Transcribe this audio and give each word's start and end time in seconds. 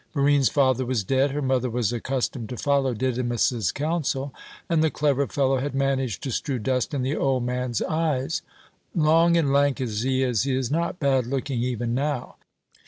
Barine's 0.15 0.49
father 0.49 0.83
was 0.83 1.03
dead, 1.03 1.29
her 1.29 1.43
mother 1.43 1.69
was 1.69 1.93
accustomed 1.93 2.49
to 2.49 2.57
follow 2.57 2.95
Didymus's 2.95 3.71
counsel, 3.71 4.33
and 4.67 4.83
the 4.83 4.89
clever 4.89 5.27
fellow 5.27 5.59
had 5.59 5.75
managed 5.75 6.23
to 6.23 6.31
strew 6.31 6.57
dust 6.57 6.95
in 6.95 7.03
the 7.03 7.15
old 7.15 7.43
man's 7.45 7.83
eyes. 7.83 8.41
Long 8.95 9.37
and 9.37 9.53
lank 9.53 9.79
as 9.79 10.01
he 10.01 10.23
is, 10.23 10.41
he 10.41 10.55
is 10.55 10.71
not 10.71 10.99
bad 10.99 11.27
looking 11.27 11.61
even 11.61 11.93
now. 11.93 12.37